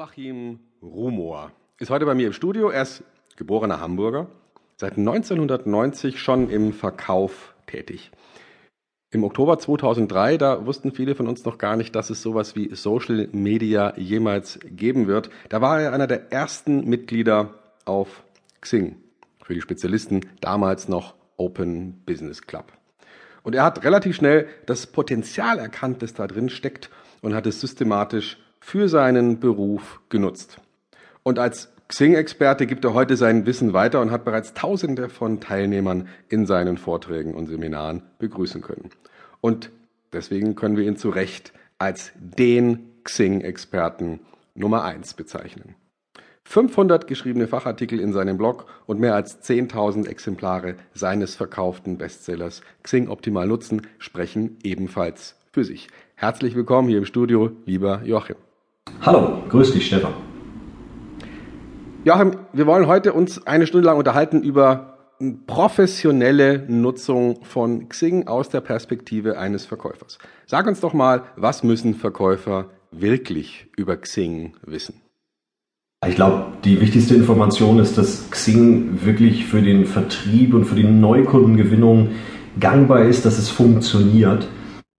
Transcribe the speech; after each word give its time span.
Joachim 0.00 0.60
Rumor 0.80 1.52
ist 1.78 1.90
heute 1.90 2.06
bei 2.06 2.14
mir 2.14 2.28
im 2.28 2.32
Studio. 2.32 2.70
Er 2.70 2.80
ist 2.80 3.04
geborener 3.36 3.80
Hamburger, 3.80 4.28
seit 4.78 4.96
1990 4.96 6.18
schon 6.18 6.48
im 6.48 6.72
Verkauf 6.72 7.54
tätig. 7.66 8.10
Im 9.10 9.24
Oktober 9.24 9.58
2003, 9.58 10.38
da 10.38 10.64
wussten 10.64 10.92
viele 10.92 11.14
von 11.14 11.28
uns 11.28 11.44
noch 11.44 11.58
gar 11.58 11.76
nicht, 11.76 11.94
dass 11.94 12.08
es 12.08 12.22
sowas 12.22 12.56
wie 12.56 12.74
Social 12.74 13.28
Media 13.32 13.92
jemals 13.98 14.58
geben 14.64 15.06
wird. 15.06 15.28
Da 15.50 15.60
war 15.60 15.82
er 15.82 15.92
einer 15.92 16.06
der 16.06 16.32
ersten 16.32 16.88
Mitglieder 16.88 17.50
auf 17.84 18.24
Xing. 18.62 18.96
Für 19.44 19.52
die 19.52 19.60
Spezialisten 19.60 20.22
damals 20.40 20.88
noch 20.88 21.14
Open 21.36 22.02
Business 22.06 22.40
Club. 22.40 22.72
Und 23.42 23.54
er 23.54 23.64
hat 23.64 23.84
relativ 23.84 24.16
schnell 24.16 24.48
das 24.64 24.86
Potenzial 24.86 25.58
erkannt, 25.58 26.00
das 26.00 26.14
da 26.14 26.26
drin 26.26 26.48
steckt 26.48 26.88
und 27.20 27.34
hat 27.34 27.46
es 27.46 27.60
systematisch 27.60 28.38
für 28.60 28.88
seinen 28.88 29.40
Beruf 29.40 30.00
genutzt. 30.08 30.60
Und 31.22 31.38
als 31.38 31.72
Xing-Experte 31.88 32.66
gibt 32.66 32.84
er 32.84 32.94
heute 32.94 33.16
sein 33.16 33.46
Wissen 33.46 33.72
weiter 33.72 34.00
und 34.00 34.12
hat 34.12 34.24
bereits 34.24 34.54
Tausende 34.54 35.08
von 35.08 35.40
Teilnehmern 35.40 36.08
in 36.28 36.46
seinen 36.46 36.78
Vorträgen 36.78 37.34
und 37.34 37.46
Seminaren 37.46 38.02
begrüßen 38.18 38.60
können. 38.60 38.90
Und 39.40 39.70
deswegen 40.12 40.54
können 40.54 40.76
wir 40.76 40.84
ihn 40.84 40.96
zu 40.96 41.10
Recht 41.10 41.52
als 41.78 42.12
den 42.16 42.90
Xing-Experten 43.02 44.20
Nummer 44.54 44.84
eins 44.84 45.14
bezeichnen. 45.14 45.74
500 46.44 47.06
geschriebene 47.06 47.46
Fachartikel 47.46 48.00
in 48.00 48.12
seinem 48.12 48.36
Blog 48.36 48.66
und 48.86 49.00
mehr 49.00 49.14
als 49.14 49.42
10.000 49.42 50.08
Exemplare 50.08 50.74
seines 50.94 51.34
verkauften 51.34 51.98
Bestsellers 51.98 52.62
Xing 52.82 53.08
Optimal 53.08 53.46
Nutzen 53.46 53.86
sprechen 53.98 54.58
ebenfalls 54.62 55.36
für 55.52 55.64
sich. 55.64 55.88
Herzlich 56.14 56.54
willkommen 56.54 56.88
hier 56.88 56.98
im 56.98 57.06
Studio, 57.06 57.50
lieber 57.66 58.02
Joachim. 58.04 58.36
Hallo, 59.02 59.42
grüß 59.48 59.72
dich, 59.72 59.86
Stefan. 59.86 60.12
Joachim, 62.04 62.32
wir 62.52 62.66
wollen 62.66 62.86
heute 62.86 63.14
uns 63.14 63.46
eine 63.46 63.66
Stunde 63.66 63.86
lang 63.86 63.96
unterhalten 63.96 64.42
über 64.42 64.98
professionelle 65.46 66.66
Nutzung 66.68 67.42
von 67.44 67.88
Xing 67.88 68.26
aus 68.26 68.50
der 68.50 68.60
Perspektive 68.60 69.38
eines 69.38 69.64
Verkäufers. 69.64 70.18
Sag 70.46 70.66
uns 70.66 70.80
doch 70.80 70.92
mal, 70.92 71.22
was 71.36 71.62
müssen 71.62 71.94
Verkäufer 71.94 72.66
wirklich 72.90 73.68
über 73.74 73.96
Xing 73.96 74.52
wissen? 74.66 75.00
Ich 76.06 76.14
glaube, 76.14 76.52
die 76.64 76.80
wichtigste 76.82 77.14
Information 77.14 77.78
ist, 77.78 77.96
dass 77.96 78.30
Xing 78.30 79.04
wirklich 79.04 79.46
für 79.46 79.62
den 79.62 79.86
Vertrieb 79.86 80.52
und 80.52 80.66
für 80.66 80.74
die 80.74 80.84
Neukundengewinnung 80.84 82.10
gangbar 82.58 83.04
ist, 83.04 83.24
dass 83.24 83.38
es 83.38 83.48
funktioniert. 83.48 84.46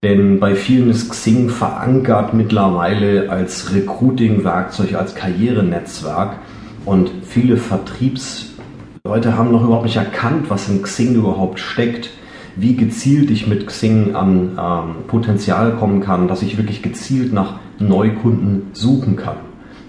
Denn 0.02 0.40
bei 0.40 0.56
vielen 0.56 0.90
ist 0.90 1.10
Xing 1.10 1.48
verankert 1.48 2.34
mittlerweile 2.34 3.30
als 3.30 3.72
Recruiting-Werkzeug, 3.72 4.94
als 4.96 5.14
Karrierenetzwerk. 5.14 6.38
Und 6.84 7.12
viele 7.22 7.56
Vertriebsleute 7.56 9.38
haben 9.38 9.52
noch 9.52 9.62
überhaupt 9.62 9.84
nicht 9.84 9.96
erkannt, 9.96 10.50
was 10.50 10.68
in 10.68 10.82
Xing 10.82 11.14
überhaupt 11.14 11.60
steckt, 11.60 12.10
wie 12.56 12.74
gezielt 12.74 13.30
ich 13.30 13.46
mit 13.46 13.68
Xing 13.68 14.16
an 14.16 14.58
ähm, 14.58 15.04
Potenzial 15.06 15.76
kommen 15.76 16.00
kann, 16.00 16.26
dass 16.26 16.42
ich 16.42 16.58
wirklich 16.58 16.82
gezielt 16.82 17.32
nach 17.32 17.60
Neukunden 17.78 18.70
suchen 18.72 19.14
kann. 19.14 19.36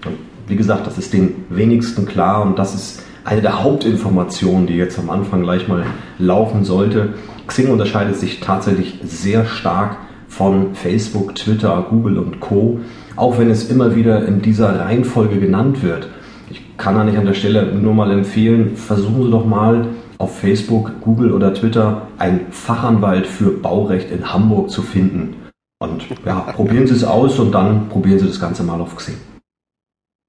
Und 0.06 0.18
wie 0.46 0.54
gesagt, 0.54 0.86
das 0.86 0.96
ist 0.96 1.12
den 1.12 1.44
wenigsten 1.50 2.06
klar 2.06 2.42
und 2.42 2.56
das 2.56 2.72
ist 2.72 3.02
eine 3.24 3.40
der 3.40 3.62
Hauptinformationen, 3.62 4.66
die 4.66 4.74
jetzt 4.74 4.98
am 4.98 5.10
Anfang 5.10 5.42
gleich 5.42 5.66
mal 5.66 5.84
laufen 6.18 6.64
sollte. 6.64 7.14
Xing 7.46 7.70
unterscheidet 7.70 8.16
sich 8.16 8.40
tatsächlich 8.40 9.00
sehr 9.02 9.46
stark 9.46 9.96
von 10.28 10.74
Facebook, 10.74 11.34
Twitter, 11.34 11.86
Google 11.88 12.18
und 12.18 12.40
Co. 12.40 12.80
Auch 13.16 13.38
wenn 13.38 13.50
es 13.50 13.70
immer 13.70 13.96
wieder 13.96 14.26
in 14.26 14.42
dieser 14.42 14.80
Reihenfolge 14.80 15.38
genannt 15.38 15.82
wird. 15.82 16.08
Ich 16.50 16.76
kann 16.76 16.94
da 16.96 17.04
nicht 17.04 17.16
an 17.16 17.26
der 17.26 17.34
Stelle 17.34 17.72
nur 17.74 17.94
mal 17.94 18.10
empfehlen, 18.10 18.76
versuchen 18.76 19.24
Sie 19.24 19.30
doch 19.30 19.46
mal 19.46 19.86
auf 20.18 20.38
Facebook, 20.38 21.00
Google 21.00 21.32
oder 21.32 21.54
Twitter 21.54 22.08
einen 22.18 22.46
Fachanwalt 22.50 23.26
für 23.26 23.50
Baurecht 23.50 24.10
in 24.10 24.32
Hamburg 24.32 24.70
zu 24.70 24.82
finden. 24.82 25.36
Und 25.78 26.04
ja, 26.24 26.40
probieren 26.40 26.86
Sie 26.86 26.94
es 26.94 27.04
aus 27.04 27.38
und 27.38 27.52
dann 27.52 27.88
probieren 27.88 28.18
Sie 28.18 28.26
das 28.26 28.40
Ganze 28.40 28.62
mal 28.62 28.80
auf 28.80 28.96
Xing. 28.96 29.16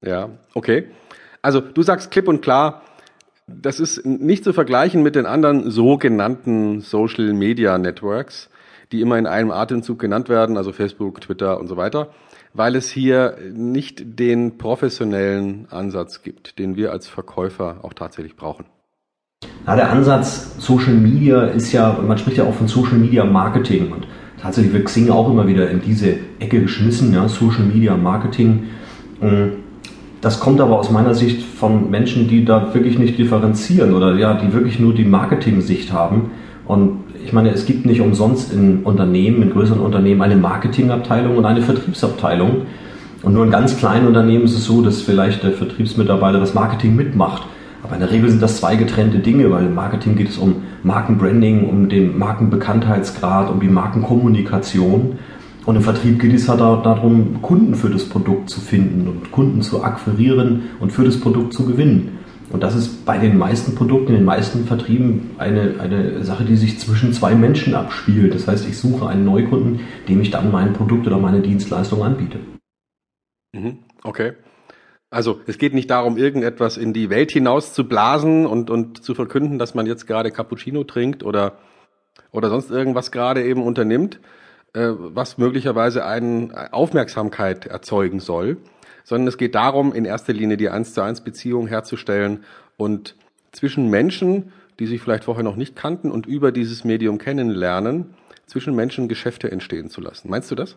Ja, 0.04 0.28
okay. 0.54 0.86
Also 1.46 1.60
du 1.60 1.80
sagst 1.82 2.10
klipp 2.10 2.26
und 2.26 2.42
klar, 2.42 2.82
das 3.46 3.78
ist 3.78 4.04
nicht 4.04 4.42
zu 4.42 4.52
vergleichen 4.52 5.04
mit 5.04 5.14
den 5.14 5.26
anderen 5.26 5.70
sogenannten 5.70 6.80
Social 6.80 7.34
Media 7.34 7.78
Networks, 7.78 8.50
die 8.90 9.00
immer 9.00 9.16
in 9.16 9.28
einem 9.28 9.52
Atemzug 9.52 10.00
genannt 10.00 10.28
werden, 10.28 10.56
also 10.56 10.72
Facebook, 10.72 11.20
Twitter 11.20 11.60
und 11.60 11.68
so 11.68 11.76
weiter, 11.76 12.08
weil 12.52 12.74
es 12.74 12.90
hier 12.90 13.38
nicht 13.54 14.18
den 14.18 14.58
professionellen 14.58 15.68
Ansatz 15.70 16.24
gibt, 16.24 16.58
den 16.58 16.74
wir 16.74 16.90
als 16.90 17.06
Verkäufer 17.06 17.76
auch 17.82 17.92
tatsächlich 17.94 18.34
brauchen. 18.34 18.64
Ja, 19.68 19.76
der 19.76 19.92
Ansatz 19.92 20.56
Social 20.58 20.94
Media 20.94 21.44
ist 21.44 21.70
ja, 21.70 21.96
man 22.04 22.18
spricht 22.18 22.38
ja 22.38 22.44
auch 22.44 22.54
von 22.54 22.66
Social 22.66 22.98
Media 22.98 23.24
Marketing 23.24 23.92
und 23.92 24.08
tatsächlich 24.42 24.72
wird 24.72 24.86
Xing 24.86 25.10
auch 25.10 25.30
immer 25.30 25.46
wieder 25.46 25.70
in 25.70 25.80
diese 25.80 26.16
Ecke 26.40 26.62
geschmissen, 26.62 27.14
ja, 27.14 27.28
Social 27.28 27.66
Media 27.66 27.96
Marketing. 27.96 28.64
Und 29.20 29.58
das 30.26 30.40
kommt 30.40 30.60
aber 30.60 30.76
aus 30.80 30.90
meiner 30.90 31.14
Sicht 31.14 31.40
von 31.40 31.88
Menschen, 31.88 32.26
die 32.26 32.44
da 32.44 32.74
wirklich 32.74 32.98
nicht 32.98 33.16
differenzieren 33.16 33.94
oder 33.94 34.16
ja, 34.16 34.34
die 34.34 34.52
wirklich 34.52 34.80
nur 34.80 34.92
die 34.92 35.04
Marketing-Sicht 35.04 35.92
haben. 35.92 36.32
Und 36.66 37.04
ich 37.24 37.32
meine, 37.32 37.50
es 37.50 37.64
gibt 37.64 37.86
nicht 37.86 38.00
umsonst 38.00 38.52
in 38.52 38.82
Unternehmen, 38.82 39.40
in 39.40 39.50
größeren 39.52 39.80
Unternehmen 39.80 40.20
eine 40.22 40.34
Marketingabteilung 40.34 41.36
und 41.36 41.44
eine 41.44 41.62
Vertriebsabteilung. 41.62 42.62
Und 43.22 43.34
nur 43.34 43.44
in 43.44 43.52
ganz 43.52 43.78
kleinen 43.78 44.08
Unternehmen 44.08 44.46
ist 44.46 44.54
es 44.54 44.64
so, 44.64 44.82
dass 44.82 45.00
vielleicht 45.00 45.44
der 45.44 45.52
Vertriebsmitarbeiter 45.52 46.40
das 46.40 46.54
Marketing 46.54 46.96
mitmacht. 46.96 47.44
Aber 47.84 47.94
in 47.94 48.00
der 48.00 48.10
Regel 48.10 48.28
sind 48.28 48.42
das 48.42 48.56
zwei 48.56 48.74
getrennte 48.74 49.20
Dinge, 49.20 49.48
weil 49.52 49.66
im 49.66 49.76
Marketing 49.76 50.16
geht 50.16 50.30
es 50.30 50.38
um 50.38 50.56
Markenbranding, 50.82 51.68
um 51.68 51.88
den 51.88 52.18
Markenbekanntheitsgrad, 52.18 53.48
um 53.48 53.60
die 53.60 53.68
Markenkommunikation. 53.68 55.20
Und 55.66 55.74
im 55.74 55.82
Vertrieb 55.82 56.20
geht 56.20 56.32
es 56.32 56.48
halt 56.48 56.60
darum, 56.60 57.42
Kunden 57.42 57.74
für 57.74 57.90
das 57.90 58.08
Produkt 58.08 58.48
zu 58.48 58.60
finden 58.60 59.08
und 59.08 59.32
Kunden 59.32 59.62
zu 59.62 59.82
akquirieren 59.82 60.70
und 60.78 60.92
für 60.92 61.04
das 61.04 61.20
Produkt 61.20 61.52
zu 61.52 61.66
gewinnen. 61.66 62.20
Und 62.50 62.62
das 62.62 62.76
ist 62.76 63.04
bei 63.04 63.18
den 63.18 63.36
meisten 63.36 63.74
Produkten, 63.74 64.12
in 64.12 64.18
den 64.18 64.24
meisten 64.24 64.64
Vertrieben 64.66 65.32
eine, 65.38 65.80
eine 65.80 66.22
Sache, 66.22 66.44
die 66.44 66.56
sich 66.56 66.78
zwischen 66.78 67.12
zwei 67.12 67.34
Menschen 67.34 67.74
abspielt. 67.74 68.32
Das 68.32 68.46
heißt, 68.46 68.68
ich 68.68 68.78
suche 68.78 69.08
einen 69.08 69.24
Neukunden, 69.24 69.80
dem 70.08 70.20
ich 70.20 70.30
dann 70.30 70.52
mein 70.52 70.72
Produkt 70.72 71.08
oder 71.08 71.18
meine 71.18 71.40
Dienstleistung 71.40 72.04
anbiete. 72.04 72.38
Mhm. 73.52 73.78
Okay. 74.04 74.34
Also 75.10 75.40
es 75.46 75.58
geht 75.58 75.74
nicht 75.74 75.90
darum, 75.90 76.16
irgendetwas 76.16 76.76
in 76.76 76.92
die 76.92 77.10
Welt 77.10 77.32
hinaus 77.32 77.72
zu 77.72 77.88
blasen 77.88 78.46
und, 78.46 78.70
und 78.70 79.02
zu 79.02 79.14
verkünden, 79.14 79.58
dass 79.58 79.74
man 79.74 79.86
jetzt 79.86 80.06
gerade 80.06 80.30
Cappuccino 80.30 80.84
trinkt 80.84 81.24
oder, 81.24 81.58
oder 82.30 82.50
sonst 82.50 82.70
irgendwas 82.70 83.10
gerade 83.10 83.44
eben 83.44 83.62
unternimmt, 83.62 84.20
äh, 84.76 84.92
was 84.98 85.38
möglicherweise 85.38 86.04
eine 86.04 86.68
Aufmerksamkeit 86.72 87.64
erzeugen 87.64 88.20
soll, 88.20 88.58
sondern 89.04 89.26
es 89.26 89.38
geht 89.38 89.54
darum, 89.54 89.94
in 89.94 90.04
erster 90.04 90.34
Linie 90.34 90.58
die 90.58 90.68
eins 90.68 90.92
zu 90.92 91.00
eins 91.00 91.22
Beziehung 91.22 91.66
herzustellen 91.66 92.44
und 92.76 93.16
zwischen 93.52 93.88
Menschen, 93.88 94.52
die 94.78 94.86
sich 94.86 95.00
vielleicht 95.00 95.24
vorher 95.24 95.44
noch 95.44 95.56
nicht 95.56 95.76
kannten 95.76 96.10
und 96.10 96.26
über 96.26 96.52
dieses 96.52 96.84
Medium 96.84 97.16
kennenlernen, 97.16 98.14
zwischen 98.44 98.74
Menschen 98.74 99.08
Geschäfte 99.08 99.50
entstehen 99.50 99.88
zu 99.88 100.02
lassen. 100.02 100.28
Meinst 100.28 100.50
du 100.50 100.54
das? 100.54 100.76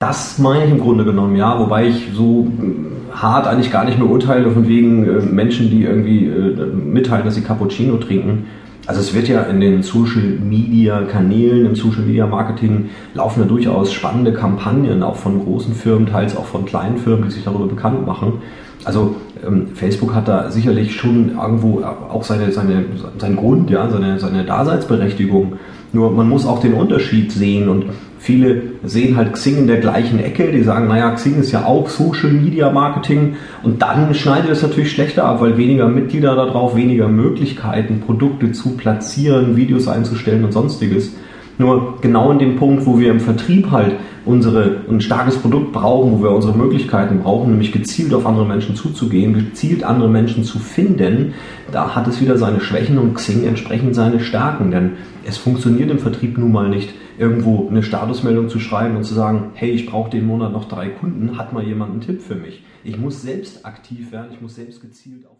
Das 0.00 0.38
meine 0.38 0.64
ich 0.64 0.70
im 0.72 0.80
Grunde 0.80 1.04
genommen, 1.04 1.36
ja, 1.36 1.56
wobei 1.56 1.86
ich 1.86 2.10
so 2.12 2.48
äh, 2.60 3.12
hart 3.14 3.46
eigentlich 3.46 3.70
gar 3.70 3.84
nicht 3.84 3.98
mehr 3.98 4.10
urteile 4.10 4.50
von 4.50 4.66
wegen 4.66 5.04
äh, 5.04 5.22
Menschen, 5.22 5.70
die 5.70 5.84
irgendwie 5.84 6.26
mitteilen, 6.66 7.24
dass 7.24 7.36
sie 7.36 7.42
Cappuccino 7.42 7.96
trinken. 7.98 8.46
Also 8.90 9.02
es 9.02 9.14
wird 9.14 9.28
ja 9.28 9.42
in 9.42 9.60
den 9.60 9.84
Social 9.84 10.20
Media 10.20 11.02
Kanälen, 11.02 11.64
im 11.64 11.76
Social 11.76 12.02
Media 12.02 12.26
Marketing 12.26 12.90
laufen 13.14 13.38
ja 13.38 13.46
durchaus 13.46 13.92
spannende 13.92 14.32
Kampagnen, 14.32 15.04
auch 15.04 15.14
von 15.14 15.44
großen 15.44 15.76
Firmen, 15.76 16.08
teils 16.08 16.36
auch 16.36 16.46
von 16.46 16.64
kleinen 16.64 16.98
Firmen, 16.98 17.28
die 17.28 17.30
sich 17.30 17.44
darüber 17.44 17.68
bekannt 17.68 18.04
machen. 18.04 18.42
Also 18.84 19.14
ähm, 19.46 19.68
Facebook 19.74 20.12
hat 20.12 20.26
da 20.26 20.50
sicherlich 20.50 20.96
schon 20.96 21.36
irgendwo 21.40 21.84
auch 21.84 22.24
seine, 22.24 22.50
seine, 22.50 22.84
seinen 23.16 23.36
Grund, 23.36 23.70
ja, 23.70 23.88
seine, 23.88 24.18
seine 24.18 24.44
Daseinsberechtigung. 24.44 25.52
Nur 25.92 26.10
man 26.10 26.28
muss 26.28 26.44
auch 26.44 26.58
den 26.58 26.74
Unterschied 26.74 27.30
sehen 27.30 27.68
und 27.68 27.84
Viele 28.22 28.62
sehen 28.84 29.16
halt 29.16 29.32
Xing 29.32 29.56
in 29.56 29.66
der 29.66 29.78
gleichen 29.78 30.20
Ecke, 30.22 30.52
die 30.52 30.62
sagen, 30.62 30.88
naja, 30.88 31.10
Xing 31.12 31.40
ist 31.40 31.52
ja 31.52 31.64
auch 31.64 31.88
Social 31.88 32.30
Media 32.30 32.70
Marketing 32.70 33.36
und 33.62 33.80
dann 33.80 34.12
schneidet 34.12 34.50
es 34.50 34.62
natürlich 34.62 34.92
schlechter 34.92 35.24
ab, 35.24 35.40
weil 35.40 35.56
weniger 35.56 35.88
Mitglieder 35.88 36.36
darauf, 36.36 36.76
weniger 36.76 37.08
Möglichkeiten, 37.08 38.00
Produkte 38.00 38.52
zu 38.52 38.76
platzieren, 38.76 39.56
Videos 39.56 39.88
einzustellen 39.88 40.44
und 40.44 40.52
sonstiges. 40.52 41.14
Nur 41.60 41.98
genau 42.00 42.30
in 42.30 42.38
dem 42.38 42.56
Punkt, 42.56 42.86
wo 42.86 42.98
wir 42.98 43.10
im 43.10 43.20
Vertrieb 43.20 43.70
halt 43.70 43.96
unsere, 44.24 44.80
ein 44.88 45.02
starkes 45.02 45.36
Produkt 45.36 45.74
brauchen, 45.74 46.12
wo 46.12 46.22
wir 46.22 46.30
unsere 46.30 46.56
Möglichkeiten 46.56 47.20
brauchen, 47.20 47.50
nämlich 47.50 47.70
gezielt 47.70 48.14
auf 48.14 48.24
andere 48.24 48.46
Menschen 48.46 48.76
zuzugehen, 48.76 49.34
gezielt 49.34 49.84
andere 49.84 50.08
Menschen 50.08 50.42
zu 50.42 50.58
finden, 50.58 51.34
da 51.70 51.94
hat 51.94 52.08
es 52.08 52.18
wieder 52.22 52.38
seine 52.38 52.62
Schwächen 52.62 52.96
und 52.96 53.12
Xing 53.12 53.44
entsprechend 53.46 53.94
seine 53.94 54.20
Stärken. 54.20 54.70
Denn 54.70 54.92
es 55.26 55.36
funktioniert 55.36 55.90
im 55.90 55.98
Vertrieb 55.98 56.38
nun 56.38 56.50
mal 56.50 56.70
nicht, 56.70 56.94
irgendwo 57.18 57.68
eine 57.68 57.82
Statusmeldung 57.82 58.48
zu 58.48 58.58
schreiben 58.58 58.96
und 58.96 59.04
zu 59.04 59.12
sagen, 59.12 59.50
hey, 59.52 59.70
ich 59.70 59.84
brauche 59.84 60.08
den 60.08 60.26
Monat 60.26 60.52
noch 60.52 60.66
drei 60.66 60.88
Kunden, 60.88 61.36
hat 61.36 61.52
mal 61.52 61.62
jemand 61.62 61.92
einen 61.92 62.00
Tipp 62.00 62.22
für 62.22 62.36
mich? 62.36 62.64
Ich 62.84 62.98
muss 62.98 63.20
selbst 63.20 63.66
aktiv 63.66 64.12
werden, 64.12 64.28
ich 64.32 64.40
muss 64.40 64.54
selbst 64.54 64.80
gezielt 64.80 65.26
auf 65.26 65.36